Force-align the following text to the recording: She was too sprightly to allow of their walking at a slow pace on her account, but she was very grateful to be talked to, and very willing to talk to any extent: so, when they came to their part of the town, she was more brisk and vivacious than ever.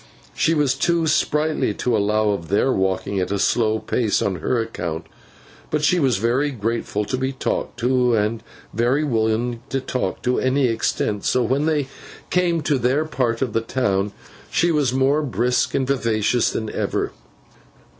She 0.33 0.55
was 0.55 0.73
too 0.73 1.05
sprightly 1.05 1.75
to 1.75 1.95
allow 1.95 2.29
of 2.31 2.47
their 2.47 2.71
walking 2.73 3.19
at 3.19 3.29
a 3.31 3.37
slow 3.37 3.77
pace 3.77 4.19
on 4.19 4.37
her 4.37 4.59
account, 4.59 5.05
but 5.69 5.83
she 5.83 5.99
was 5.99 6.17
very 6.17 6.49
grateful 6.49 7.05
to 7.05 7.15
be 7.17 7.31
talked 7.31 7.77
to, 7.81 8.15
and 8.15 8.41
very 8.73 9.03
willing 9.03 9.61
to 9.69 9.79
talk 9.79 10.23
to 10.23 10.39
any 10.39 10.67
extent: 10.69 11.23
so, 11.23 11.43
when 11.43 11.67
they 11.67 11.87
came 12.31 12.61
to 12.61 12.79
their 12.79 13.05
part 13.05 13.43
of 13.43 13.53
the 13.53 13.61
town, 13.61 14.11
she 14.49 14.71
was 14.71 14.91
more 14.91 15.21
brisk 15.21 15.75
and 15.75 15.85
vivacious 15.85 16.49
than 16.49 16.71
ever. 16.71 17.11